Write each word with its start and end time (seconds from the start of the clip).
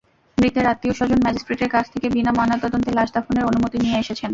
মৃতের 0.37 0.65
আত্মীয়স্বজন 0.67 1.19
ম্যাজিস্ট্রেটের 1.21 1.69
কাছ 1.69 1.85
থেকে 1.93 2.07
বিনা 2.15 2.31
ময়নাতদন্তে 2.33 2.91
লাশ 2.93 3.09
দাফনের 3.15 3.47
অনুমতি 3.49 3.77
নিয়ে 3.79 4.01
এসেছেন। 4.03 4.29